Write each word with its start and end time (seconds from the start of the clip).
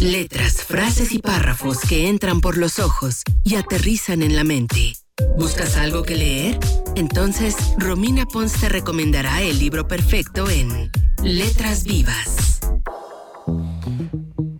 Letras, 0.00 0.64
frases 0.64 1.12
y 1.12 1.18
párrafos 1.18 1.80
que 1.80 2.08
entran 2.08 2.40
por 2.40 2.56
los 2.56 2.78
ojos 2.78 3.22
y 3.44 3.56
aterrizan 3.56 4.22
en 4.22 4.36
la 4.36 4.44
mente. 4.44 4.94
¿Buscas 5.36 5.76
algo 5.76 6.02
que 6.02 6.16
leer? 6.16 6.58
Entonces, 6.94 7.56
Romina 7.78 8.26
Pons 8.26 8.52
te 8.52 8.68
recomendará 8.68 9.42
el 9.42 9.58
libro 9.58 9.88
perfecto 9.88 10.48
en 10.48 10.90
Letras 11.22 11.84
Vivas. 11.84 12.60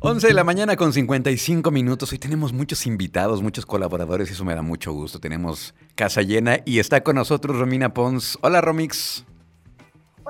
11 0.01 0.27
de 0.27 0.35
la 0.35 0.45
mañana 0.45 0.77
con 0.77 0.93
55 0.93 1.71
minutos. 1.71 2.13
Hoy 2.13 2.19
tenemos 2.19 2.53
muchos 2.53 2.87
invitados, 2.87 3.43
muchos 3.43 3.67
colaboradores 3.67 4.31
y 4.31 4.33
eso 4.33 4.45
me 4.45 4.55
da 4.55 4.63
mucho 4.63 4.93
gusto. 4.93 5.21
Tenemos 5.21 5.75
casa 5.95 6.23
llena 6.23 6.61
y 6.65 6.79
está 6.79 7.03
con 7.03 7.17
nosotros 7.17 7.59
Romina 7.59 7.93
Pons. 7.93 8.39
Hola 8.41 8.61
Romix. 8.61 9.25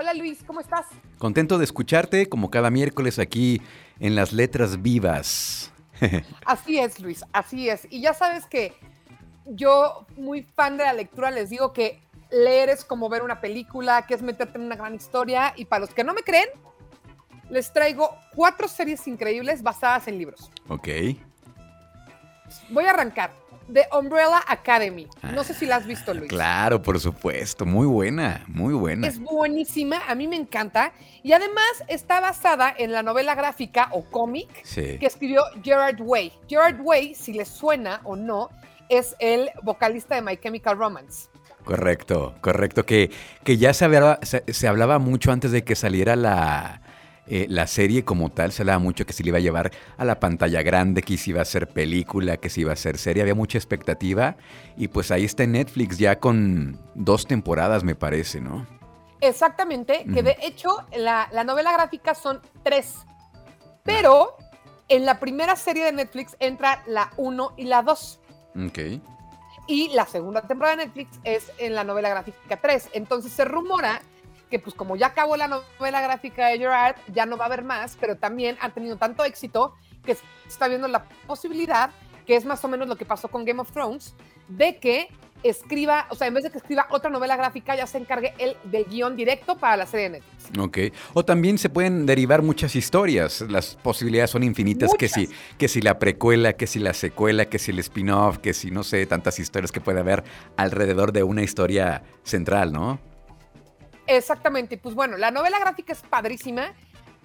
Hola 0.00 0.14
Luis, 0.14 0.44
¿cómo 0.46 0.60
estás? 0.60 0.86
Contento 1.18 1.58
de 1.58 1.64
escucharte 1.64 2.28
como 2.28 2.52
cada 2.52 2.70
miércoles 2.70 3.18
aquí 3.18 3.60
en 3.98 4.14
las 4.14 4.32
letras 4.32 4.80
vivas. 4.80 5.72
así 6.46 6.78
es 6.78 7.00
Luis, 7.00 7.24
así 7.32 7.68
es. 7.68 7.84
Y 7.90 8.00
ya 8.00 8.14
sabes 8.14 8.46
que 8.46 8.74
yo, 9.44 10.06
muy 10.16 10.42
fan 10.42 10.76
de 10.76 10.84
la 10.84 10.92
lectura, 10.92 11.32
les 11.32 11.50
digo 11.50 11.72
que 11.72 12.00
leer 12.30 12.68
es 12.68 12.84
como 12.84 13.08
ver 13.08 13.24
una 13.24 13.40
película, 13.40 14.06
que 14.06 14.14
es 14.14 14.22
meterte 14.22 14.58
en 14.58 14.66
una 14.66 14.76
gran 14.76 14.94
historia. 14.94 15.52
Y 15.56 15.64
para 15.64 15.80
los 15.80 15.92
que 15.92 16.04
no 16.04 16.14
me 16.14 16.22
creen, 16.22 16.48
les 17.50 17.72
traigo 17.72 18.08
cuatro 18.36 18.68
series 18.68 19.04
increíbles 19.08 19.64
basadas 19.64 20.06
en 20.06 20.16
libros. 20.16 20.48
Ok. 20.68 20.88
Voy 22.70 22.84
a 22.84 22.90
arrancar. 22.90 23.30
The 23.72 23.86
Umbrella 23.92 24.42
Academy. 24.46 25.06
No 25.34 25.44
sé 25.44 25.52
si 25.52 25.66
la 25.66 25.76
has 25.76 25.86
visto, 25.86 26.14
Luis. 26.14 26.30
Claro, 26.30 26.80
por 26.80 26.98
supuesto. 26.98 27.66
Muy 27.66 27.86
buena, 27.86 28.42
muy 28.46 28.72
buena. 28.72 29.06
Es 29.06 29.18
buenísima, 29.18 30.00
a 30.08 30.14
mí 30.14 30.26
me 30.26 30.36
encanta. 30.36 30.92
Y 31.22 31.32
además 31.32 31.84
está 31.86 32.20
basada 32.20 32.74
en 32.76 32.92
la 32.92 33.02
novela 33.02 33.34
gráfica 33.34 33.88
o 33.92 34.04
cómic 34.04 34.48
que 34.74 35.06
escribió 35.06 35.42
Gerard 35.62 36.00
Way. 36.00 36.32
Gerard 36.48 36.80
Way, 36.80 37.14
si 37.14 37.34
les 37.34 37.48
suena 37.48 38.00
o 38.04 38.16
no, 38.16 38.48
es 38.88 39.14
el 39.18 39.50
vocalista 39.62 40.14
de 40.14 40.22
My 40.22 40.38
Chemical 40.38 40.78
Romance. 40.78 41.28
Correcto, 41.64 42.34
correcto. 42.40 42.86
Que, 42.86 43.10
que 43.44 43.58
ya 43.58 43.74
se 43.74 43.86
se 44.48 44.68
hablaba 44.68 44.98
mucho 44.98 45.30
antes 45.30 45.52
de 45.52 45.64
que 45.64 45.76
saliera 45.76 46.16
la, 46.16 46.80
eh, 47.30 47.46
la 47.48 47.66
serie 47.66 48.04
como 48.04 48.30
tal 48.30 48.52
se 48.52 48.62
hablaba 48.62 48.78
mucho 48.78 49.04
que 49.04 49.12
se 49.12 49.22
le 49.22 49.28
iba 49.28 49.38
a 49.38 49.40
llevar 49.40 49.70
a 49.96 50.04
la 50.04 50.18
pantalla 50.18 50.62
grande, 50.62 51.02
que 51.02 51.18
se 51.18 51.30
iba 51.30 51.42
a 51.42 51.44
ser 51.44 51.68
película, 51.68 52.38
que 52.38 52.48
se 52.48 52.62
iba 52.62 52.72
a 52.72 52.76
ser 52.76 52.98
serie, 52.98 53.22
había 53.22 53.34
mucha 53.34 53.58
expectativa 53.58 54.36
y 54.76 54.88
pues 54.88 55.10
ahí 55.10 55.24
está 55.24 55.42
en 55.42 55.52
Netflix 55.52 55.98
ya 55.98 56.18
con 56.18 56.78
dos 56.94 57.26
temporadas 57.26 57.84
me 57.84 57.94
parece, 57.94 58.40
¿no? 58.40 58.66
Exactamente, 59.20 60.04
que 60.14 60.22
de 60.22 60.36
hecho 60.42 60.86
la, 60.96 61.28
novela 61.44 61.72
gráfica 61.72 62.14
son 62.14 62.40
tres, 62.62 62.94
pero 63.82 64.36
en 64.88 65.04
la 65.04 65.18
primera 65.18 65.56
serie 65.56 65.84
de 65.84 65.92
Netflix 65.92 66.36
entra 66.38 66.82
la 66.86 67.10
1 67.16 67.54
y 67.56 67.64
la 67.64 67.82
2. 67.82 68.20
Ok. 68.66 68.78
Y 69.66 69.88
la 69.88 70.06
segunda 70.06 70.42
temporada 70.42 70.76
de 70.76 70.86
Netflix 70.86 71.18
es 71.24 71.52
en 71.58 71.74
la 71.74 71.84
novela 71.84 72.08
gráfica 72.08 72.56
3. 72.56 72.90
Entonces 72.94 73.32
se 73.32 73.44
rumora 73.44 74.00
que 74.50 74.58
pues 74.58 74.74
como 74.74 74.96
ya 74.96 75.08
acabó 75.08 75.36
la 75.36 75.48
novela 75.48 76.00
gráfica 76.00 76.48
de 76.48 76.58
Gerard, 76.58 76.96
ya 77.12 77.26
no 77.26 77.36
va 77.36 77.44
a 77.44 77.46
haber 77.46 77.64
más, 77.64 77.96
pero 78.00 78.16
también 78.16 78.56
han 78.60 78.72
tenido 78.72 78.96
tanto 78.96 79.24
éxito 79.24 79.74
que 80.04 80.14
se 80.14 80.24
está 80.46 80.68
viendo 80.68 80.88
la 80.88 81.04
posibilidad, 81.26 81.90
que 82.26 82.36
es 82.36 82.44
más 82.44 82.64
o 82.64 82.68
menos 82.68 82.88
lo 82.88 82.96
que 82.96 83.04
pasó 83.04 83.28
con 83.28 83.44
Game 83.44 83.60
of 83.60 83.72
Thrones, 83.72 84.14
de 84.48 84.78
que 84.78 85.08
escriba, 85.42 86.06
o 86.10 86.14
sea, 86.14 86.26
en 86.26 86.34
vez 86.34 86.44
de 86.44 86.50
que 86.50 86.58
escriba 86.58 86.86
otra 86.90 87.10
novela 87.10 87.36
gráfica, 87.36 87.76
ya 87.76 87.86
se 87.86 87.98
encargue 87.98 88.34
él 88.38 88.56
del 88.64 88.84
guion 88.84 89.16
directo 89.16 89.56
para 89.56 89.76
la 89.76 89.86
serie 89.86 90.10
de 90.10 90.18
Netflix. 90.18 90.58
Ok. 90.58 90.78
O 91.14 91.24
también 91.24 91.58
se 91.58 91.68
pueden 91.68 92.06
derivar 92.06 92.42
muchas 92.42 92.74
historias. 92.74 93.42
Las 93.42 93.76
posibilidades 93.76 94.30
son 94.30 94.42
infinitas. 94.42 94.92
Que 94.98 95.08
si, 95.08 95.28
que 95.58 95.68
si 95.68 95.80
la 95.80 95.98
precuela, 95.98 96.54
que 96.54 96.66
si 96.66 96.78
la 96.78 96.94
secuela, 96.94 97.46
que 97.46 97.58
si 97.58 97.70
el 97.70 97.78
spin-off, 97.78 98.38
que 98.38 98.54
si 98.54 98.70
no 98.70 98.82
sé, 98.82 99.04
tantas 99.06 99.38
historias 99.38 99.70
que 99.70 99.80
puede 99.80 100.00
haber 100.00 100.24
alrededor 100.56 101.12
de 101.12 101.22
una 101.22 101.42
historia 101.42 102.02
central, 102.24 102.72
¿no? 102.72 102.98
Exactamente, 104.08 104.78
pues 104.78 104.94
bueno, 104.94 105.16
la 105.16 105.30
novela 105.30 105.58
gráfica 105.58 105.92
es 105.92 106.00
padrísima 106.02 106.72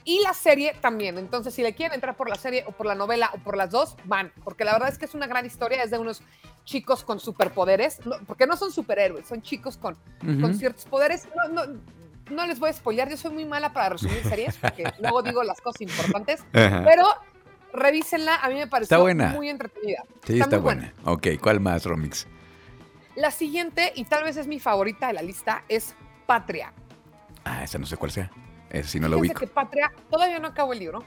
y 0.06 0.22
la 0.22 0.34
serie 0.34 0.76
también. 0.82 1.18
Entonces, 1.18 1.54
si 1.54 1.64
le 1.64 1.74
quieren 1.74 1.96
entrar 1.96 2.16
por 2.16 2.30
la 2.30 2.36
serie 2.36 2.64
o 2.68 2.72
por 2.72 2.86
la 2.86 2.96
novela 2.96 3.30
o 3.34 3.38
por 3.40 3.56
las 3.56 3.72
dos, 3.72 3.96
van, 4.06 4.32
porque 4.44 4.66
la 4.66 4.74
verdad 4.74 4.90
es 4.90 4.98
que 4.98 5.06
es 5.06 5.14
una 5.14 5.28
gran 5.28 5.46
historia, 5.46 5.84
es 5.84 5.92
de 5.92 5.98
unos 5.98 6.22
chicos 6.66 7.04
con 7.04 7.20
superpoderes, 7.20 8.00
porque 8.28 8.48
no 8.48 8.58
son 8.58 8.72
superhéroes, 8.72 9.28
son 9.28 9.42
chicos 9.42 9.78
con, 9.78 9.98
con 10.20 10.54
ciertos 10.56 10.86
poderes. 10.86 11.28
No, 11.36 11.66
no, 11.66 11.80
no, 12.30 12.48
les 12.48 12.60
voy 12.60 12.70
a 12.70 12.74
spoilear, 12.74 13.10
yo 13.10 13.18
soy 13.18 13.32
muy 13.32 13.46
mala 13.46 13.74
para 13.74 13.90
resumir 13.90 14.24
series, 14.24 14.58
porque 14.58 14.84
luego 15.00 15.24
digo 15.24 15.44
las 15.44 15.62
cosas 15.62 15.82
importantes, 15.82 16.44
pero 16.52 17.06
revísenla, 17.74 18.36
a 18.36 18.50
mí 18.50 18.56
me 18.56 18.68
pareció 18.68 19.00
muy 19.34 19.50
entretenida. 19.50 20.04
Sí, 20.26 20.40
está, 20.40 20.58
buena. 20.58 20.94
buena. 21.04 21.12
Ok, 21.12 21.28
¿cuál 21.42 21.60
más, 21.60 21.86
Romix? 21.86 22.28
La 23.16 23.32
siguiente, 23.32 23.94
y 23.96 24.06
tal 24.06 24.24
vez 24.24 24.38
es 24.38 24.48
mi 24.48 24.60
favorita 24.60 25.08
de 25.08 25.14
la 25.14 25.22
lista, 25.22 25.64
es 25.70 25.96
Patria. 26.26 26.74
Ah, 27.44 27.64
esa 27.64 27.78
no 27.78 27.86
sé 27.86 27.98
cuál 27.98 28.12
sea. 28.12 28.32
Esa 28.70 28.90
sí 28.90 29.00
no 29.00 29.08
lo 29.08 29.20
ubico. 29.20 29.40
que 29.40 29.48
Patria, 29.48 29.92
todavía 30.10 30.40
no 30.40 30.48
acabo 30.48 30.74
el 30.74 30.80
libro. 30.80 31.04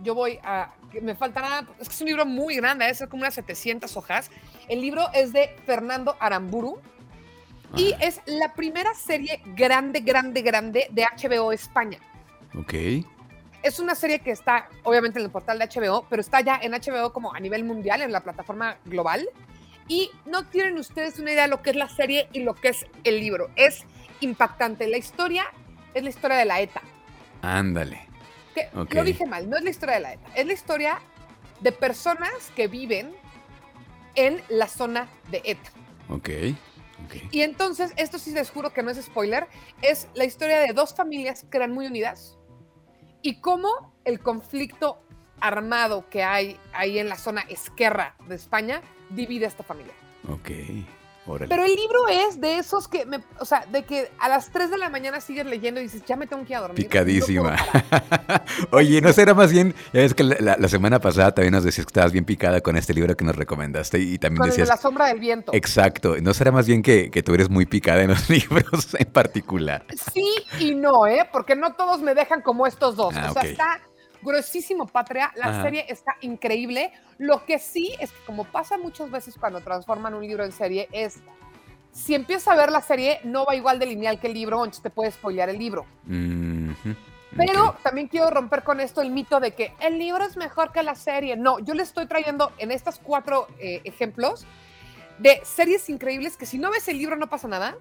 Yo 0.00 0.14
voy 0.14 0.38
a. 0.42 0.74
Me 1.00 1.14
faltará. 1.14 1.66
Es 1.78 1.88
que 1.88 1.94
es 1.94 2.00
un 2.00 2.08
libro 2.08 2.26
muy 2.26 2.56
grande, 2.56 2.88
es 2.88 3.04
como 3.08 3.22
unas 3.22 3.34
700 3.34 3.96
hojas. 3.96 4.30
El 4.68 4.80
libro 4.80 5.06
es 5.14 5.32
de 5.32 5.56
Fernando 5.66 6.16
Aramburu. 6.18 6.80
Y 7.76 7.92
es 8.00 8.20
la 8.26 8.54
primera 8.54 8.94
serie 8.94 9.42
grande, 9.46 10.00
grande, 10.00 10.42
grande 10.42 10.86
de 10.90 11.04
HBO 11.04 11.50
España. 11.50 11.98
Ok. 12.56 12.72
Es 13.64 13.80
una 13.80 13.94
serie 13.94 14.20
que 14.20 14.30
está, 14.30 14.68
obviamente, 14.84 15.18
en 15.18 15.24
el 15.24 15.30
portal 15.30 15.58
de 15.58 15.66
HBO, 15.66 16.06
pero 16.08 16.20
está 16.20 16.40
ya 16.40 16.60
en 16.62 16.72
HBO 16.72 17.12
como 17.12 17.34
a 17.34 17.40
nivel 17.40 17.64
mundial, 17.64 18.02
en 18.02 18.12
la 18.12 18.20
plataforma 18.20 18.76
global. 18.84 19.28
Y 19.88 20.10
no 20.26 20.46
tienen 20.46 20.78
ustedes 20.78 21.18
una 21.18 21.32
idea 21.32 21.42
de 21.44 21.48
lo 21.48 21.62
que 21.62 21.70
es 21.70 21.76
la 21.76 21.88
serie 21.88 22.28
y 22.32 22.40
lo 22.40 22.54
que 22.54 22.68
es 22.68 22.86
el 23.02 23.18
libro. 23.18 23.50
Es 23.56 23.84
impactante. 24.20 24.88
La 24.88 24.96
historia 24.96 25.46
es 25.94 26.02
la 26.02 26.10
historia 26.10 26.36
de 26.36 26.44
la 26.44 26.60
ETA. 26.60 26.82
Ándale. 27.42 28.06
Lo 28.90 29.04
dije 29.04 29.26
mal, 29.26 29.48
no 29.50 29.56
es 29.56 29.64
la 29.64 29.70
historia 29.70 29.96
de 29.96 30.00
la 30.00 30.12
ETA, 30.12 30.28
es 30.34 30.46
la 30.46 30.52
historia 30.52 31.00
de 31.60 31.72
personas 31.72 32.52
que 32.54 32.68
viven 32.68 33.14
en 34.14 34.40
la 34.48 34.68
zona 34.68 35.08
de 35.30 35.42
ETA. 35.44 35.70
Ok. 36.08 36.30
Y 37.30 37.42
entonces, 37.42 37.92
esto 37.96 38.18
sí 38.18 38.32
les 38.32 38.50
juro 38.50 38.72
que 38.72 38.82
no 38.82 38.90
es 38.90 39.02
spoiler, 39.02 39.46
es 39.82 40.08
la 40.14 40.24
historia 40.24 40.60
de 40.60 40.72
dos 40.72 40.94
familias 40.94 41.44
que 41.50 41.56
eran 41.56 41.72
muy 41.72 41.86
unidas 41.86 42.38
y 43.22 43.40
cómo 43.40 43.94
el 44.04 44.20
conflicto 44.20 45.02
armado 45.40 46.08
que 46.08 46.22
hay 46.22 46.58
ahí 46.72 46.98
en 46.98 47.08
la 47.08 47.16
zona 47.16 47.42
esquerra 47.42 48.14
de 48.28 48.36
España 48.36 48.82
divide 49.10 49.44
a 49.44 49.48
esta 49.48 49.64
familia. 49.64 49.92
Ok. 50.28 50.50
Pero 51.26 51.64
el 51.64 51.74
libro 51.74 52.08
es 52.08 52.40
de 52.40 52.58
esos 52.58 52.86
que, 52.86 53.06
me, 53.06 53.20
o 53.38 53.44
sea, 53.44 53.64
de 53.70 53.84
que 53.84 54.10
a 54.18 54.28
las 54.28 54.50
3 54.50 54.70
de 54.70 54.78
la 54.78 54.90
mañana 54.90 55.20
sigues 55.20 55.46
leyendo 55.46 55.80
y 55.80 55.84
dices, 55.84 56.02
ya 56.04 56.16
me 56.16 56.26
tengo 56.26 56.44
que 56.44 56.52
ir 56.52 56.56
a 56.56 56.60
dormir. 56.60 56.76
Picadísima. 56.76 57.56
Oye, 58.70 59.00
¿no 59.00 59.12
será 59.12 59.32
más 59.32 59.50
bien? 59.50 59.74
Ya 59.92 60.00
ves 60.00 60.14
que 60.14 60.22
la, 60.22 60.68
semana 60.68 61.00
pasada 61.00 61.32
también 61.32 61.54
nos 61.54 61.64
decías 61.64 61.86
que 61.86 61.90
estabas 61.90 62.12
bien 62.12 62.24
picada 62.24 62.60
con 62.60 62.76
este 62.76 62.92
libro 62.92 63.16
que 63.16 63.24
nos 63.24 63.36
recomendaste 63.36 63.98
y 63.98 64.18
también 64.18 64.40
con 64.40 64.50
decías... 64.50 64.68
La 64.68 64.76
sombra 64.76 65.06
del 65.06 65.18
viento. 65.18 65.52
Exacto. 65.54 66.16
¿No 66.20 66.34
será 66.34 66.52
más 66.52 66.66
bien 66.66 66.82
que, 66.82 67.10
que, 67.10 67.22
tú 67.22 67.34
eres 67.34 67.48
muy 67.48 67.64
picada 67.64 68.02
en 68.02 68.10
los 68.10 68.28
libros 68.30 68.94
en 68.98 69.06
particular? 69.06 69.86
Sí 70.12 70.28
y 70.60 70.74
no, 70.74 71.06
¿eh? 71.06 71.28
Porque 71.32 71.56
no 71.56 71.74
todos 71.74 72.02
me 72.02 72.14
dejan 72.14 72.42
como 72.42 72.66
estos 72.66 72.96
dos. 72.96 73.14
Ah, 73.16 73.30
o 73.30 73.32
sea, 73.32 73.42
está 73.42 73.80
gruesísimo, 74.24 74.86
Patria. 74.86 75.30
La 75.36 75.62
serie 75.62 75.86
está 75.88 76.16
increíble. 76.22 76.92
Lo 77.18 77.44
que 77.44 77.58
sí 77.58 77.94
es 78.00 78.10
que, 78.10 78.24
como 78.24 78.44
pasa 78.44 78.78
muchas 78.78 79.10
veces 79.10 79.36
cuando 79.38 79.60
transforman 79.60 80.14
un 80.14 80.26
libro 80.26 80.44
en 80.44 80.52
serie, 80.52 80.88
es 80.90 81.20
si 81.92 82.14
empiezas 82.14 82.48
a 82.48 82.56
ver 82.56 82.72
la 82.72 82.80
serie, 82.80 83.20
no 83.22 83.44
va 83.44 83.54
igual 83.54 83.78
de 83.78 83.86
lineal 83.86 84.18
que 84.18 84.26
el 84.26 84.34
libro, 84.34 84.58
entonces 84.58 84.82
te 84.82 84.90
puedes 84.90 85.14
spoilear 85.14 85.48
el 85.48 85.58
libro. 85.58 85.86
Pero 87.36 87.76
también 87.82 88.08
quiero 88.08 88.30
romper 88.30 88.62
con 88.62 88.80
esto 88.80 89.00
el 89.00 89.10
mito 89.10 89.40
de 89.40 89.52
que 89.52 89.72
el 89.80 89.98
libro 89.98 90.24
es 90.24 90.36
mejor 90.36 90.72
que 90.72 90.82
la 90.82 90.94
serie. 90.94 91.36
No, 91.36 91.58
yo 91.60 91.74
le 91.74 91.82
estoy 91.82 92.06
trayendo 92.06 92.52
en 92.58 92.70
estos 92.70 92.98
cuatro 92.98 93.46
eh, 93.58 93.80
ejemplos 93.84 94.46
de 95.18 95.40
series 95.44 95.88
increíbles 95.88 96.36
que 96.36 96.46
si 96.46 96.58
no 96.58 96.70
ves 96.70 96.88
el 96.88 96.98
libro 96.98 97.16
no 97.16 97.28
pasa 97.28 97.46
nada. 97.46 97.76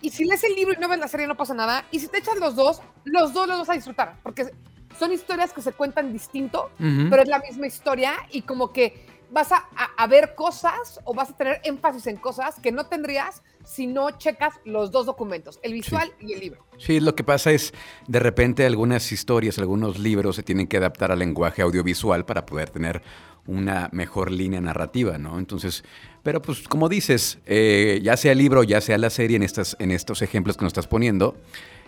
Y 0.00 0.10
si 0.10 0.24
lees 0.24 0.44
el 0.44 0.54
libro 0.54 0.74
y 0.74 0.80
no 0.80 0.88
ves 0.88 0.98
la 0.98 1.08
serie 1.08 1.26
no 1.26 1.36
pasa 1.36 1.54
nada. 1.54 1.84
Y 1.90 1.98
si 1.98 2.08
te 2.08 2.18
echas 2.18 2.36
los 2.38 2.54
dos, 2.54 2.80
los 3.04 3.32
dos 3.32 3.48
los 3.48 3.58
vas 3.58 3.70
a 3.70 3.74
disfrutar. 3.74 4.16
Porque 4.22 4.50
son 4.98 5.12
historias 5.12 5.52
que 5.52 5.62
se 5.62 5.72
cuentan 5.72 6.12
distinto, 6.12 6.70
pero 6.78 7.22
es 7.22 7.28
la 7.28 7.38
misma 7.40 7.66
historia 7.66 8.12
y 8.30 8.42
como 8.42 8.72
que 8.72 9.06
vas 9.30 9.50
a, 9.52 10.06
ver 10.06 10.34
cosas 10.34 11.00
o 11.04 11.14
vas 11.14 11.30
a 11.30 11.36
tener 11.36 11.60
énfasis 11.64 12.06
en 12.06 12.16
cosas 12.16 12.58
que 12.60 12.72
no 12.72 12.86
tendrías 12.86 13.42
si 13.64 13.86
no 13.86 14.12
checas 14.12 14.54
los 14.64 14.90
dos 14.90 15.04
documentos, 15.04 15.60
el 15.62 15.74
visual 15.74 16.10
y 16.20 16.32
el 16.32 16.40
libro. 16.40 16.64
Sí, 16.78 17.00
lo 17.00 17.14
que 17.14 17.24
pasa 17.24 17.52
es, 17.52 17.74
de 18.06 18.18
repente 18.20 18.64
algunas 18.64 19.12
historias, 19.12 19.58
algunos 19.58 19.98
libros 19.98 20.36
se 20.36 20.42
tienen 20.42 20.66
que 20.66 20.78
adaptar 20.78 21.12
al 21.12 21.18
lenguaje 21.18 21.60
audiovisual 21.60 22.24
para 22.24 22.46
poder 22.46 22.70
tener 22.70 23.02
una 23.46 23.88
mejor 23.92 24.30
línea 24.30 24.60
narrativa, 24.60 25.18
¿no? 25.18 25.38
Entonces, 25.38 25.84
pero 26.22 26.40
pues 26.40 26.68
como 26.68 26.88
dices, 26.88 27.38
eh, 27.46 28.00
ya 28.02 28.16
sea 28.16 28.32
el 28.32 28.38
libro, 28.38 28.62
ya 28.62 28.80
sea 28.80 28.98
la 28.98 29.10
serie, 29.10 29.36
en, 29.36 29.42
estas, 29.42 29.76
en 29.78 29.90
estos 29.90 30.22
ejemplos 30.22 30.56
que 30.56 30.64
nos 30.64 30.70
estás 30.70 30.86
poniendo, 30.86 31.36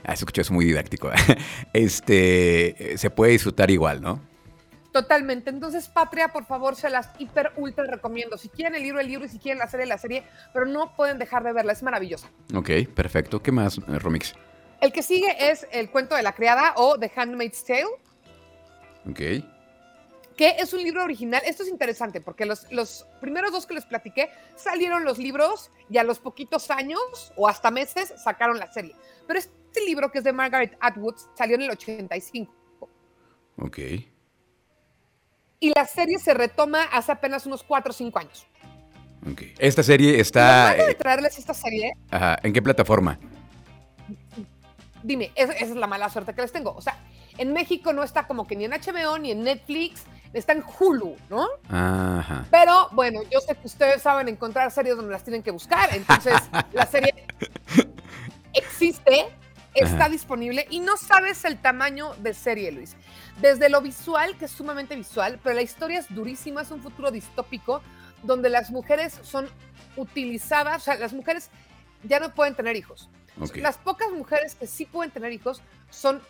Ah, 0.05 0.15
escucho, 0.15 0.41
es 0.41 0.51
muy 0.51 0.65
didáctico. 0.65 1.11
Este, 1.73 2.97
se 2.97 3.11
puede 3.11 3.33
disfrutar 3.33 3.71
igual, 3.71 4.01
¿no? 4.01 4.21
Totalmente. 4.93 5.51
Entonces, 5.51 5.89
Patria, 5.89 6.29
por 6.29 6.47
favor, 6.47 6.75
se 6.75 6.91
las 6.91 7.11
hiper 7.19 7.53
ultra 7.57 7.85
recomiendo. 7.85 8.37
Si 8.37 8.49
quieren 8.49 8.75
el 8.75 8.83
libro, 8.83 9.01
el 9.01 9.07
libro, 9.07 9.25
y 9.25 9.29
si 9.29 9.39
quieren 9.39 9.59
la 9.59 9.69
serie, 9.69 9.87
la 9.87 9.99
serie, 9.99 10.25
pero 10.53 10.67
no 10.67 10.97
pueden 10.97 11.19
dejar 11.19 11.45
de 11.45 11.53
verla, 11.53 11.73
es 11.73 11.83
maravillosa. 11.83 12.29
Ok, 12.55 12.71
perfecto. 12.95 13.41
¿Qué 13.41 13.53
más, 13.53 13.79
eh, 13.79 13.99
Romix? 13.99 14.35
El 14.81 14.93
que 14.93 15.03
sigue 15.03 15.51
es 15.51 15.67
El 15.71 15.91
cuento 15.91 16.15
de 16.15 16.23
la 16.23 16.33
criada 16.33 16.73
o 16.77 16.99
The 16.99 17.13
Handmaid's 17.15 17.65
Tale. 17.65 17.85
Ok. 19.09 19.45
Que 20.37 20.57
es 20.59 20.73
un 20.73 20.83
libro 20.83 21.05
original. 21.05 21.43
Esto 21.45 21.63
es 21.63 21.69
interesante 21.69 22.21
porque 22.21 22.47
los, 22.47 22.71
los 22.73 23.07
primeros 23.21 23.53
dos 23.53 23.67
que 23.67 23.75
les 23.75 23.85
platiqué 23.85 24.31
salieron 24.57 25.05
los 25.05 25.19
libros 25.19 25.71
y 25.91 25.99
a 25.99 26.05
los 26.05 26.19
poquitos 26.19 26.71
años 26.71 27.33
o 27.37 27.47
hasta 27.47 27.71
meses 27.71 28.15
sacaron 28.17 28.59
la 28.59 28.73
serie. 28.73 28.97
Pero 29.27 29.39
este 29.39 29.60
libro, 29.87 30.11
que 30.11 30.19
es 30.19 30.25
de 30.25 30.33
Margaret 30.33 30.77
Atwood, 30.81 31.17
salió 31.35 31.57
en 31.57 31.63
el 31.63 31.71
85. 31.71 32.53
Ok. 33.59 33.79
Y 35.61 35.73
la 35.77 35.85
serie 35.85 36.19
se 36.19 36.35
retoma 36.35 36.85
hace 36.85 37.13
apenas 37.13 37.47
unos 37.47 37.63
4 37.63 37.91
o 37.91 37.93
5 37.93 38.19
años. 38.19 38.47
Ok. 39.31 39.43
Esta 39.59 39.83
serie 39.83 40.19
está. 40.19 40.75
de 40.75 40.95
traerles 40.95 41.39
esta 41.39 41.53
serie. 41.53 41.93
Ajá. 42.11 42.39
¿En 42.43 42.53
qué 42.53 42.63
plataforma? 42.63 43.19
Dime, 45.03 45.31
esa, 45.35 45.53
es 45.53 45.71
la 45.71 45.87
mala 45.87 46.09
suerte 46.09 46.35
que 46.35 46.43
les 46.43 46.53
tengo. 46.53 46.75
O 46.75 46.81
sea, 46.81 46.99
en 47.39 47.53
México 47.53 47.93
no 47.93 48.03
está 48.03 48.27
como 48.27 48.47
que 48.47 48.57
ni 48.57 48.65
en 48.65 48.73
HBO 48.73 49.19
ni 49.19 49.31
en 49.33 49.43
Netflix, 49.43 50.05
está 50.33 50.53
en 50.53 50.63
Hulu, 50.63 51.17
¿no? 51.29 51.47
Ajá. 51.69 52.47
Pero 52.51 52.89
bueno, 52.93 53.21
yo 53.31 53.41
sé 53.41 53.55
que 53.55 53.67
ustedes 53.67 54.03
saben 54.03 54.29
encontrar 54.29 54.71
series 54.71 54.97
donde 54.97 55.13
las 55.13 55.25
tienen 55.25 55.43
que 55.43 55.51
buscar, 55.51 55.95
entonces 55.95 56.35
la 56.73 56.87
serie 56.87 57.15
existe, 58.53 59.29
está 59.75 60.09
disponible 60.09 60.67
y 60.71 60.81
no 60.81 60.97
sabes 60.97 61.45
el 61.45 61.59
tamaño 61.59 62.15
de 62.17 62.35
serie, 62.35 62.73
Luis. 62.73 62.97
Desde 63.41 63.69
lo 63.69 63.81
visual, 63.81 64.37
que 64.37 64.47
es 64.47 64.51
sumamente 64.51 64.97
visual, 64.97 65.39
pero 65.43 65.55
la 65.55 65.63
historia 65.63 66.01
es 66.01 66.15
durísima, 66.15 66.63
es 66.63 66.71
un 66.71 66.83
futuro 66.83 67.11
distópico 67.11 67.83
donde 68.23 68.51
las 68.51 68.71
mujeres 68.71 69.19
son 69.23 69.49
utilizadas, 69.97 70.83
o 70.83 70.85
sea, 70.85 70.97
las 70.97 71.13
mujeres 71.13 71.51
ya 72.05 72.21
no 72.21 72.35
pueden 72.35 72.55
tener 72.55 72.77
hijos. 72.77 73.09
Las 73.55 73.79
pocas 73.79 74.11
mujeres 74.11 74.55
que 74.55 74.67
sí 74.67 74.85
pueden 74.85 75.11
tener 75.11 75.33
hijos 75.33 75.63
son 75.89 76.21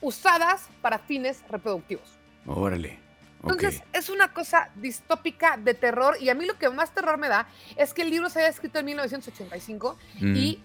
usadas 0.00 0.68
para 0.80 0.98
fines 0.98 1.42
reproductivos. 1.48 2.08
Órale. 2.46 2.98
Entonces, 3.42 3.82
es 3.92 4.08
una 4.08 4.32
cosa 4.32 4.70
distópica 4.74 5.56
de 5.56 5.74
terror 5.74 6.16
y 6.20 6.28
a 6.28 6.34
mí 6.34 6.44
lo 6.44 6.58
que 6.58 6.68
más 6.70 6.92
terror 6.92 7.18
me 7.18 7.28
da 7.28 7.46
es 7.76 7.94
que 7.94 8.02
el 8.02 8.10
libro 8.10 8.28
se 8.30 8.40
haya 8.40 8.48
escrito 8.48 8.80
en 8.80 8.86
1985 8.86 9.96
y 10.20 10.60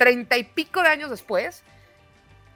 treinta 0.00 0.38
y 0.38 0.44
pico 0.44 0.82
de 0.82 0.88
años 0.88 1.10
después 1.10 1.62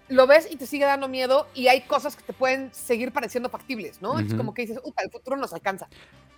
lo 0.08 0.26
ves 0.26 0.48
y 0.50 0.56
te 0.56 0.66
sigue 0.66 0.86
dando 0.86 1.08
miedo 1.08 1.46
y 1.54 1.68
hay 1.68 1.82
cosas 1.82 2.16
que 2.16 2.22
te 2.22 2.32
pueden 2.32 2.70
seguir 2.72 3.12
pareciendo 3.12 3.50
factibles, 3.50 4.00
¿no? 4.00 4.18
Es 4.18 4.32
como 4.32 4.54
que 4.54 4.62
dices, 4.62 4.78
uy, 4.82 4.92
el 4.96 5.10
futuro 5.10 5.36
nos 5.36 5.52
alcanza. 5.52 5.88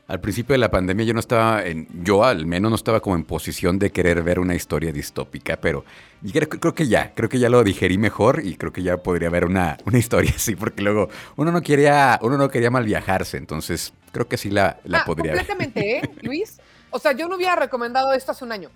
Al 0.09 0.21
principio 0.21 0.55
de 0.55 0.59
la 0.59 0.71
pandemia 0.71 1.05
yo 1.05 1.15
no 1.15 1.21
estaba, 1.21 1.65
en, 1.65 1.87
yo 2.05 2.25
al 2.25 2.47
menos 2.47 2.71
no 2.71 2.75
estaba 2.75 3.01
como 3.01 3.15
en 3.15 3.25
posición 3.25 3.79
de 3.79 3.91
querer 3.91 4.23
ver 4.25 4.41
una 4.41 4.55
historia 4.55 4.93
distópica, 4.93 5.57
pero 5.61 5.85
creo, 6.33 6.75
que 6.75 6.89
ya, 6.89 7.13
creo 7.15 7.29
que 7.29 7.39
ya 7.39 7.49
lo 7.49 7.63
digerí 7.63 7.99
mejor 7.99 8.43
y 8.45 8.57
creo 8.57 8.73
que 8.73 8.83
ya 8.83 8.97
podría 8.99 9.29
haber 9.29 9.45
una, 9.45 9.79
una 9.85 9.99
historia 9.99 10.33
así, 10.35 10.57
porque 10.57 10.83
luego 10.83 11.09
uno 11.37 11.53
no 11.53 11.63
quería, 11.63 12.19
uno 12.23 12.37
no 12.37 12.49
quería 12.49 12.71
mal 12.71 12.85
viajarse, 12.85 13.37
entonces 13.37 13.93
creo 14.11 14.29
que 14.29 14.37
sí 14.37 14.51
la, 14.51 14.79
la 14.85 14.99
ah, 14.99 15.05
podría 15.05 15.35
completamente, 15.35 15.99
¿eh, 15.99 16.11
Luis? 16.23 16.59
O 16.91 16.99
sea, 16.99 17.13
yo 17.13 17.29
no 17.29 17.37
hubiera 17.37 17.55
recomendado 17.55 18.13
esto 18.13 18.33
hace 18.33 18.45
un 18.45 18.53
año. 18.53 18.71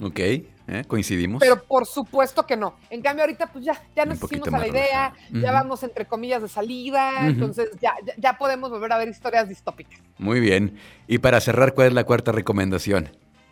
Ok, 0.00 0.20
¿eh? 0.68 0.84
coincidimos. 0.86 1.40
Pero 1.40 1.62
por 1.62 1.86
supuesto 1.86 2.46
que 2.46 2.56
no. 2.56 2.76
En 2.90 3.02
cambio, 3.02 3.24
ahorita 3.24 3.46
pues 3.46 3.64
ya, 3.64 3.80
ya 3.94 4.04
nos 4.04 4.22
hicimos 4.22 4.52
a 4.52 4.58
la 4.58 4.68
idea, 4.68 5.14
ya 5.30 5.52
vamos 5.52 5.82
entre 5.82 6.06
comillas 6.06 6.42
de 6.42 6.48
salida, 6.48 7.26
entonces 7.26 7.70
ya, 7.80 7.94
ya, 8.16 8.38
podemos 8.38 8.70
volver 8.70 8.92
a 8.92 8.98
ver 8.98 9.08
historias 9.08 9.48
distópicas. 9.48 10.00
Muy 10.18 10.40
bien. 10.40 10.78
Y 11.06 11.18
para 11.18 11.40
cerrar, 11.40 11.74
¿cuál 11.74 11.88
es 11.88 11.94
la 11.94 12.04
cuarta 12.04 12.32
recomendación? 12.32 13.08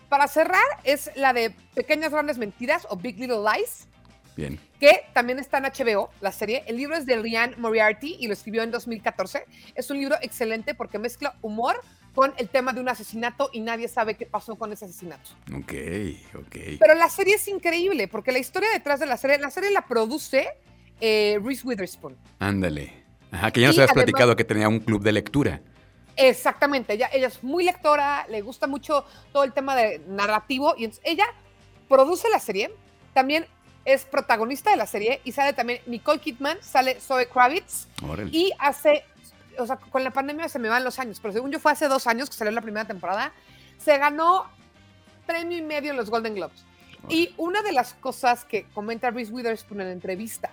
Para 0.08 0.28
cerrar 0.28 0.64
es 0.84 1.10
la 1.16 1.32
de 1.32 1.54
Pequeñas 1.74 2.12
Grandes 2.12 2.38
Mentiras 2.38 2.86
o 2.90 2.96
Big 2.96 3.18
Little 3.18 3.38
Lies. 3.38 3.88
Bien. 4.36 4.58
Que 4.80 5.02
también 5.12 5.38
está 5.38 5.58
en 5.58 5.64
HBO, 5.64 6.10
la 6.20 6.32
serie. 6.32 6.64
El 6.66 6.76
libro 6.76 6.96
es 6.96 7.06
de 7.06 7.16
Rian 7.16 7.54
Moriarty 7.58 8.16
y 8.18 8.26
lo 8.26 8.32
escribió 8.32 8.62
en 8.62 8.70
2014. 8.70 9.44
Es 9.74 9.90
un 9.90 9.98
libro 9.98 10.16
excelente 10.22 10.74
porque 10.74 10.98
mezcla 10.98 11.36
humor 11.40 11.80
con 12.14 12.32
el 12.36 12.48
tema 12.48 12.72
de 12.72 12.80
un 12.80 12.88
asesinato 12.88 13.50
y 13.52 13.60
nadie 13.60 13.88
sabe 13.88 14.14
qué 14.16 14.26
pasó 14.26 14.56
con 14.56 14.72
ese 14.72 14.84
asesinato. 14.84 15.30
Ok, 15.54 15.72
ok. 16.38 16.56
Pero 16.78 16.94
la 16.94 17.08
serie 17.08 17.34
es 17.34 17.48
increíble 17.48 18.08
porque 18.08 18.32
la 18.32 18.38
historia 18.38 18.68
detrás 18.70 19.00
de 19.00 19.06
la 19.06 19.16
serie, 19.16 19.38
la 19.38 19.50
serie 19.50 19.70
la 19.70 19.86
produce 19.86 20.48
eh, 21.00 21.40
Reese 21.42 21.66
Witherspoon. 21.66 22.16
Ándale. 22.38 23.04
Ajá, 23.32 23.50
que 23.50 23.60
ya 23.60 23.68
nos 23.68 23.78
habías 23.78 23.92
platicado 23.92 24.36
que 24.36 24.44
tenía 24.44 24.68
un 24.68 24.78
club 24.78 25.02
de 25.02 25.12
lectura. 25.12 25.60
Exactamente, 26.16 26.92
ella, 26.92 27.10
ella 27.12 27.26
es 27.26 27.42
muy 27.42 27.64
lectora, 27.64 28.26
le 28.28 28.40
gusta 28.40 28.68
mucho 28.68 29.04
todo 29.32 29.42
el 29.42 29.52
tema 29.52 29.74
de 29.74 30.00
narrativo 30.06 30.74
y 30.78 30.84
entonces 30.84 31.04
ella 31.04 31.26
produce 31.88 32.28
la 32.28 32.38
serie, 32.38 32.70
también 33.12 33.46
es 33.84 34.04
protagonista 34.04 34.70
de 34.70 34.76
la 34.76 34.86
serie 34.86 35.20
y 35.24 35.32
sale 35.32 35.52
también 35.52 35.80
Nicole 35.86 36.20
Kidman, 36.20 36.58
sale 36.62 37.00
Zoe 37.00 37.28
Kravitz 37.28 37.88
y 38.30 38.52
hace, 38.58 39.04
o 39.58 39.66
sea, 39.66 39.76
con 39.76 40.04
la 40.04 40.10
pandemia 40.10 40.48
se 40.48 40.58
me 40.58 40.68
van 40.68 40.84
los 40.84 40.98
años, 40.98 41.18
pero 41.20 41.32
según 41.32 41.50
yo 41.50 41.58
fue 41.58 41.72
hace 41.72 41.88
dos 41.88 42.06
años 42.06 42.28
que 42.30 42.36
salió 42.36 42.52
la 42.52 42.60
primera 42.60 42.86
temporada, 42.86 43.32
se 43.78 43.96
ganó 43.98 44.46
premio 45.26 45.58
y 45.58 45.62
medio 45.62 45.90
en 45.90 45.96
los 45.96 46.10
Golden 46.10 46.34
Globes. 46.34 46.64
Y 47.08 47.34
una 47.36 47.62
de 47.62 47.72
las 47.72 47.94
cosas 47.94 48.44
que 48.44 48.64
comenta 48.74 49.10
Reese 49.10 49.32
Witherspoon 49.32 49.80
en 49.80 49.88
la 49.88 49.92
entrevista, 49.92 50.50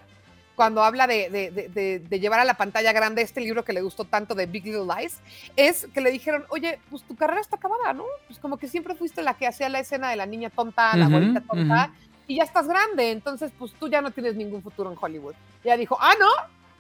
cuando 0.56 0.83
habla 0.83 1.07
de, 1.07 1.30
de, 1.30 2.00
de, 2.00 2.19
llevar 2.19 2.39
a 2.39 2.45
la 2.45 2.56
pantalla 2.56 2.92
grande 2.92 3.21
este 3.21 3.42
libro 3.42 3.63
que 3.63 3.74
le 3.74 3.81
gustó 3.81 4.06
tanto 4.06 4.36
de 4.36 4.45
Big 4.45 4.65
Little 4.65 4.86
Lies, 4.86 5.19
es 5.56 5.88
que 5.94 6.01
le 6.01 6.12
dijeron, 6.12 6.45
oye, 6.50 6.80
pues 6.89 7.04
tu 7.04 7.15
carrera 7.15 7.42
está 7.42 7.56
acabada, 7.56 7.94
¿no? 7.94 8.04
Pues 8.27 8.38
como 8.38 8.57
que 8.57 8.68
siempre 8.68 8.94
fuiste 8.95 9.24
la 9.24 9.33
que 9.33 9.47
hacía 9.47 9.69
la 9.69 9.80
escena 9.80 10.09
de 10.09 10.18
la 10.18 10.25
niña 10.25 10.50
tonta, 10.50 10.95
la 10.97 11.06
abuelita 11.06 11.42
tonta, 11.42 11.92
y 12.27 12.36
ya 12.36 12.44
estás 12.44 12.68
grande, 12.68 13.12
entonces 13.12 13.51
pues 13.57 13.74
tú 13.74 13.88
ya 13.88 14.01
no 14.01 14.12
tienes 14.12 14.36
ningún 14.36 14.62
futuro 14.62 14.92
en 14.92 14.97
Hollywood. 15.00 15.33
Y 15.63 15.68
ella 15.68 15.77
dijo, 15.77 15.97
ah, 16.00 16.13
no, 16.19 16.30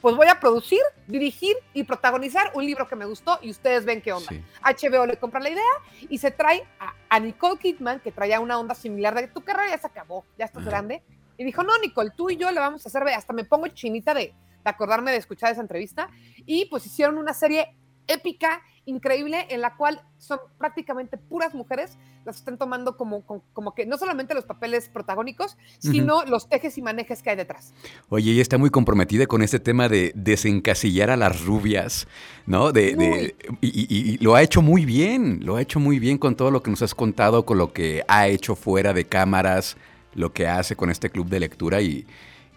pues 0.01 0.15
voy 0.15 0.27
a 0.27 0.39
producir, 0.39 0.81
dirigir 1.11 1.55
y 1.73 1.83
protagonizar 1.83 2.51
un 2.55 2.65
libro 2.65 2.87
que 2.87 2.95
me 2.95 3.05
gustó 3.05 3.37
y 3.41 3.51
ustedes 3.51 3.85
ven 3.85 4.01
qué 4.01 4.13
onda. 4.13 4.31
HBO 4.63 5.05
le 5.05 5.17
compra 5.17 5.39
la 5.39 5.49
idea 5.49 5.63
y 6.09 6.17
se 6.17 6.31
trae 6.31 6.63
a, 7.09 7.19
Nicole 7.19 7.59
Kidman, 7.59 7.99
que 7.99 8.11
traía 8.11 8.39
una 8.39 8.57
onda 8.57 8.73
similar 8.73 9.13
de 9.13 9.27
tu 9.27 9.41
carrera 9.41 9.69
ya 9.69 9.77
se 9.77 9.87
acabó, 9.87 10.25
ya 10.37 10.45
estás 10.45 10.65
grande. 10.65 11.03
Y 11.37 11.43
dijo, 11.43 11.63
no, 11.63 11.77
Nicole, 11.79 12.11
tú 12.15 12.29
y 12.29 12.37
yo 12.37 12.51
le 12.51 12.59
vamos 12.59 12.85
a 12.85 12.89
hacer, 12.89 13.03
hasta 13.09 13.33
me 13.33 13.43
pongo 13.43 13.67
chinita 13.67 14.13
de, 14.13 14.33
de 14.63 14.69
acordarme 14.69 15.11
de 15.11 15.17
escuchar 15.17 15.51
esa 15.51 15.61
entrevista. 15.61 16.09
Y 16.45 16.65
pues 16.65 16.85
hicieron 16.85 17.17
una 17.17 17.33
serie 17.33 17.75
épica, 18.07 18.61
increíble, 18.85 19.45
en 19.49 19.61
la 19.61 19.75
cual 19.75 20.01
son 20.17 20.39
prácticamente 20.57 21.17
puras 21.17 21.53
mujeres, 21.53 21.97
las 22.25 22.37
están 22.37 22.57
tomando 22.57 22.97
como, 22.97 23.23
como, 23.53 23.75
que 23.75 23.85
no 23.85 23.97
solamente 23.97 24.33
los 24.33 24.45
papeles 24.45 24.89
protagónicos, 24.89 25.57
sino 25.79 26.23
los 26.25 26.49
tejes 26.49 26.77
y 26.77 26.81
manejes 26.81 27.21
que 27.21 27.31
hay 27.31 27.35
detrás. 27.35 27.73
Oye, 28.09 28.31
ella 28.31 28.41
está 28.41 28.57
muy 28.57 28.69
comprometida 28.69 29.27
con 29.27 29.41
este 29.41 29.59
tema 29.59 29.89
de 29.89 30.11
desencasillar 30.15 31.09
a 31.09 31.17
las 31.17 31.43
rubias, 31.45 32.07
¿no? 32.45 32.71
De, 32.71 33.35
y, 33.61 34.17
lo 34.17 34.35
ha 34.35 34.41
hecho 34.41 34.61
muy 34.61 34.85
bien, 34.85 35.39
lo 35.43 35.55
ha 35.55 35.61
hecho 35.61 35.79
muy 35.79 35.99
bien 35.99 36.17
con 36.17 36.35
todo 36.35 36.51
lo 36.51 36.63
que 36.63 36.71
nos 36.71 36.81
has 36.81 36.95
contado, 36.95 37.45
con 37.45 37.57
lo 37.57 37.73
que 37.73 38.03
ha 38.07 38.27
hecho 38.27 38.55
fuera 38.55 38.93
de 38.93 39.05
cámaras, 39.05 39.77
lo 40.13 40.33
que 40.33 40.47
hace 40.47 40.75
con 40.75 40.89
este 40.89 41.09
club 41.09 41.27
de 41.27 41.39
lectura 41.39 41.81
y, 41.81 42.05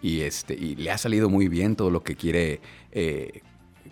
y 0.02 0.20
este, 0.20 0.54
y 0.54 0.74
le 0.76 0.90
ha 0.90 0.98
salido 0.98 1.30
muy 1.30 1.48
bien 1.48 1.76
todo 1.76 1.90
lo 1.90 2.02
que 2.02 2.16
quiere 2.16 2.60
eh, 2.92 3.42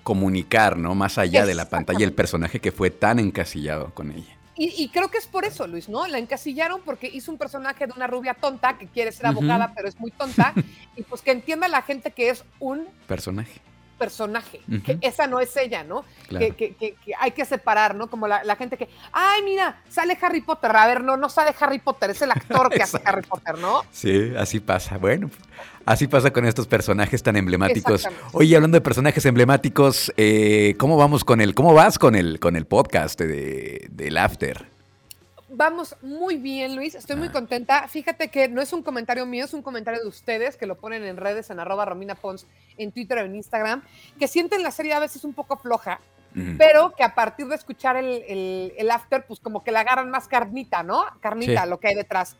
comunicar, 0.03 0.77
¿no? 0.77 0.95
Más 0.95 1.19
allá 1.19 1.47
de 1.47 1.55
la 1.55 1.69
pantalla, 1.69 2.05
el 2.05 2.13
personaje 2.13 2.61
que 2.61 2.73
fue 2.73 2.91
tan 2.91 3.19
encasillado 3.19 3.95
con 3.95 4.11
ella. 4.11 4.37
Y, 4.55 4.91
creo 4.91 5.09
que 5.09 5.19
es 5.19 5.27
por 5.27 5.45
eso, 5.45 5.67
Luis, 5.67 5.89
¿no? 5.89 6.07
La 6.07 6.19
encasillaron 6.19 6.83
porque 6.85 7.09
hizo 7.13 7.33
un 7.33 7.39
personaje 7.39 7.87
de 7.87 7.95
una 7.97 8.07
rubia 8.07 8.35
tonta 8.35 8.79
que 8.79 8.87
quiere 8.87 9.11
ser 9.11 9.27
abogada, 9.27 9.73
pero 9.75 9.89
es 9.89 9.99
muy 9.99 10.11
tonta, 10.13 10.53
y 10.97 11.03
pues 11.03 11.23
que 11.23 11.33
entienda 11.33 11.67
la 11.69 11.83
gente 11.83 12.13
que 12.13 12.29
es 12.29 12.45
un 12.61 12.87
personaje 13.09 13.61
personaje, 13.99 14.61
que 14.85 14.99
esa 15.01 15.27
no 15.27 15.41
es 15.41 15.57
ella, 15.57 15.85
¿no? 15.85 16.05
Que, 16.29 16.97
hay 17.19 17.31
que 17.33 17.45
separar, 17.45 17.95
¿no? 17.95 18.09
Como 18.09 18.27
la, 18.27 18.57
gente 18.57 18.77
que, 18.77 18.89
ay, 19.13 19.43
mira, 19.43 19.81
sale 19.89 20.19
Harry 20.21 20.41
Potter. 20.41 20.75
A 20.75 20.87
ver, 20.87 21.05
no, 21.05 21.17
no 21.17 21.29
sale 21.29 21.55
Harry 21.61 21.79
Potter, 21.79 22.11
es 22.11 22.23
el 22.23 22.31
actor 22.31 22.71
que 22.71 22.83
hace 22.83 23.01
Harry 23.05 23.23
Potter, 23.23 23.59
¿no? 23.59 23.83
Sí, 23.91 24.33
así 24.37 24.61
pasa. 24.61 24.99
Bueno, 24.99 25.31
así 25.87 26.07
pasa 26.09 26.33
con 26.33 26.45
estos 26.45 26.67
personajes 26.67 27.23
tan 27.23 27.37
emblemáticos. 27.37 28.09
Oye, 28.33 28.57
hablando 28.57 28.77
de 28.77 28.81
personajes 28.81 29.25
emblemáticos, 29.27 30.13
eh, 30.17 30.75
¿cómo 30.79 30.97
vamos 30.97 31.25
con 31.25 31.41
el, 31.41 31.55
cómo 31.55 31.75
vas 31.75 31.99
con 31.99 32.15
el, 32.15 32.41
con 32.41 32.57
el 32.57 32.67
podcast 32.67 33.21
de, 33.21 33.89
del 33.91 34.17
After? 34.17 34.72
Vamos 35.55 35.97
muy 36.01 36.37
bien, 36.37 36.75
Luis. 36.75 36.95
Estoy 36.95 37.17
muy 37.17 37.29
ah. 37.29 37.33
contenta. 37.33 37.87
Fíjate 37.87 38.29
que 38.29 38.49
no 38.49 38.63
es 38.63 38.73
un 38.73 38.83
comentario 38.83 39.27
mío, 39.27 39.45
es 39.45 39.53
un 39.53 39.61
comentario 39.61 40.01
de 40.01 40.09
ustedes 40.09 40.57
que 40.57 40.65
lo 40.65 40.79
ponen 40.79 41.05
en 41.05 41.19
redes, 41.19 41.51
en 41.51 41.61
arroba 41.61 41.85
Romina 41.85 42.15
Pons, 42.15 42.47
en 42.79 42.91
Twitter 42.91 43.19
o 43.19 43.21
en 43.27 43.35
Instagram, 43.35 43.83
que 44.19 44.29
sienten 44.29 44.63
la 44.63 44.71
serie 44.71 44.95
a 44.95 44.99
veces 44.99 45.25
un 45.25 45.35
poco 45.35 45.59
floja, 45.59 46.01
pero 46.57 46.95
que 46.97 47.05
a 47.05 47.15
partir 47.15 47.47
de 47.49 47.57
escuchar 47.57 47.97
el, 47.97 48.73
el, 48.79 48.91
after, 48.91 49.27
pues 49.27 49.41
como 49.41 49.63
que 49.63 49.71
le 49.71 49.79
agarran 49.79 50.11
más 50.11 50.27
carnita, 50.27 50.83
¿no? 50.83 51.05
Carnita, 51.21 51.67
lo 51.67 51.79
que 51.79 51.89
hay 51.89 51.95
detrás. 51.95 52.39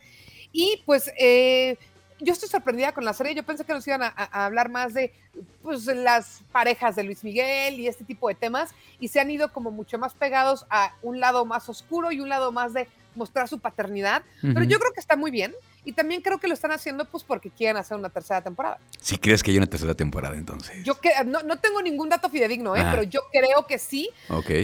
Y 0.51 0.81
pues 0.83 1.11
eh, 1.19 1.77
yo 2.19 2.33
estoy 2.33 2.49
sorprendida 2.49 2.93
con 2.93 3.05
la 3.05 3.13
serie. 3.13 3.35
Yo 3.35 3.43
pensé 3.43 3.63
que 3.63 3.73
nos 3.73 3.85
iban 3.85 4.01
a, 4.01 4.09
hablar 4.45 4.69
más 4.69 4.95
de 4.95 5.13
pues, 5.61 5.85
las 5.85 6.41
parejas 6.51 6.95
de 6.95 7.03
Luis 7.03 7.23
Miguel 7.23 7.79
y 7.79 7.87
este 7.87 8.03
tipo 8.03 8.27
de 8.27 8.33
temas, 8.33 8.73
y 8.99 9.09
se 9.09 9.19
han 9.19 9.29
ido 9.29 9.53
como 9.53 9.69
mucho 9.69 9.99
más 9.99 10.15
pegados 10.15 10.65
a 10.71 10.95
un 11.03 11.19
lado 11.19 11.45
más 11.45 11.69
oscuro 11.69 12.11
y 12.11 12.19
un 12.19 12.29
lado 12.29 12.51
más 12.51 12.73
de 12.73 12.87
mostrar 13.15 13.47
su 13.47 13.59
paternidad. 13.59 14.23
Pero 14.41 14.63
yo 14.63 14.79
creo 14.79 14.91
que 14.93 14.99
está 14.99 15.15
muy 15.15 15.31
bien. 15.31 15.53
Y 15.85 15.91
también 15.91 16.21
creo 16.21 16.39
que 16.39 16.47
lo 16.47 16.53
están 16.53 16.71
haciendo 16.71 17.03
pues 17.05 17.23
porque 17.25 17.49
quieren 17.49 17.75
hacer 17.75 17.97
una 17.97 18.09
tercera 18.09 18.41
temporada. 18.41 18.79
Si 19.01 19.17
crees 19.17 19.43
que 19.43 19.51
hay 19.51 19.57
una 19.57 19.67
tercera 19.67 19.93
temporada 19.93 20.35
entonces. 20.37 20.81
Yo 20.83 20.99
que, 20.99 21.11
no, 21.25 21.43
no 21.43 21.57
tengo 21.57 21.81
ningún 21.81 22.07
dato 22.07 22.29
fidedigno, 22.29 22.75
¿eh? 22.75 22.81
Ah. 22.81 22.91
pero 22.91 23.03
yo 23.03 23.21
creo 23.31 23.67
que 23.67 23.77
sí. 23.77 24.09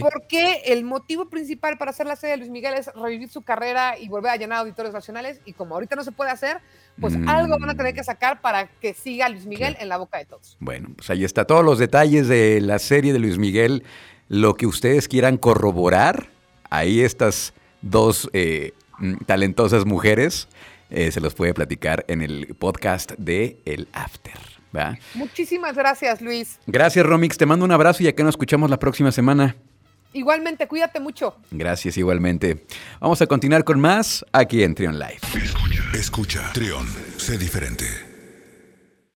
Porque 0.00 0.62
el 0.66 0.84
motivo 0.84 1.28
principal 1.28 1.76
para 1.76 1.90
hacer 1.90 2.06
la 2.06 2.16
serie 2.16 2.32
de 2.32 2.36
Luis 2.38 2.50
Miguel 2.50 2.74
es 2.74 2.90
revivir 2.94 3.28
su 3.28 3.42
carrera 3.42 3.98
y 3.98 4.08
volver 4.08 4.32
a 4.32 4.36
llenar 4.36 4.60
auditores 4.60 4.92
nacionales. 4.92 5.40
Y 5.44 5.52
como 5.52 5.74
ahorita 5.74 5.94
no 5.94 6.04
se 6.04 6.12
puede 6.12 6.30
hacer, 6.30 6.58
pues 6.98 7.16
mm. 7.16 7.28
algo 7.28 7.58
van 7.58 7.70
a 7.70 7.74
tener 7.74 7.94
que 7.94 8.02
sacar 8.02 8.40
para 8.40 8.66
que 8.66 8.94
siga 8.94 9.28
Luis 9.28 9.44
Miguel 9.44 9.76
en 9.78 9.88
la 9.88 9.98
boca 9.98 10.18
de 10.18 10.24
todos. 10.24 10.56
Bueno, 10.58 10.90
pues 10.96 11.10
ahí 11.10 11.24
está 11.24 11.44
todos 11.44 11.64
los 11.64 11.78
detalles 11.78 12.28
de 12.28 12.60
la 12.62 12.78
serie 12.78 13.12
de 13.12 13.18
Luis 13.18 13.36
Miguel. 13.36 13.84
Lo 14.28 14.54
que 14.54 14.66
ustedes 14.66 15.08
quieran 15.08 15.36
corroborar, 15.36 16.30
ahí 16.70 17.00
estas 17.00 17.52
dos 17.82 18.28
eh, 18.32 18.72
mm, 18.98 19.24
talentosas 19.26 19.84
mujeres 19.86 20.48
eh, 20.90 21.12
se 21.12 21.20
los 21.20 21.34
puede 21.34 21.54
platicar 21.54 22.04
en 22.08 22.20
el 22.22 22.54
podcast 22.58 23.12
de 23.16 23.60
El 23.64 23.88
After. 23.92 24.60
Muchísimas 25.14 25.74
gracias, 25.74 26.20
Luis. 26.20 26.58
Gracias, 26.66 27.04
Romix. 27.04 27.36
Te 27.36 27.46
mando 27.46 27.64
un 27.64 27.72
abrazo 27.72 28.02
y 28.02 28.08
acá 28.08 28.22
nos 28.22 28.34
escuchamos 28.34 28.70
la 28.70 28.78
próxima 28.78 29.12
semana. 29.12 29.56
Igualmente, 30.12 30.66
cuídate 30.66 30.98
mucho. 30.98 31.36
Gracias, 31.50 31.96
igualmente. 31.96 32.64
Vamos 33.00 33.22
a 33.22 33.26
continuar 33.26 33.64
con 33.64 33.78
más 33.78 34.24
aquí 34.32 34.62
en 34.62 34.74
Trion 34.74 34.98
Live. 34.98 35.20
Escucha, 35.34 35.82
escucha. 35.94 36.50
Trion, 36.52 36.86
sé 37.16 37.38
diferente. 37.38 38.09